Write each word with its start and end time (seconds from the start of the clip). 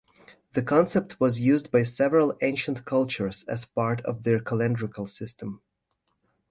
The 0.53 0.63
concept 0.63 1.19
was 1.19 1.41
used 1.41 1.69
by 1.69 1.83
several 1.83 2.35
ancient 2.41 2.85
cultures 2.85 3.45
as 3.47 3.65
part 3.65 4.01
of 4.01 4.23
their 4.23 4.39
calendrical 4.39 5.07
system. 5.07 5.61